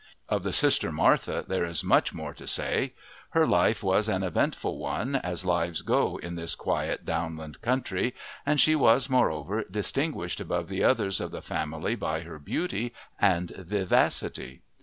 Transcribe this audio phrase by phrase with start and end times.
[0.27, 2.95] Of the sister, Martha, there is much more to say;
[3.37, 8.59] her life was an eventful one as lives go in this quiet downland country, and
[8.59, 14.63] she was, moreover, distinguished above the others of the family by her beauty and vivacity.